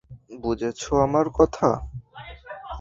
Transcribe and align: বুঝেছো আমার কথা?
বুঝেছো 0.39 0.91
আমার 1.05 1.25
কথা? 1.37 1.69